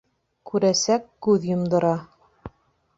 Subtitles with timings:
[0.51, 1.95] Күрәсәк күҙ йомдора.